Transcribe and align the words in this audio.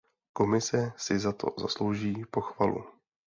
Komise 0.33 0.93
si 0.97 1.19
za 1.19 1.31
to 1.33 1.47
zaslouží 1.59 2.23
pochvalu. 2.31 2.83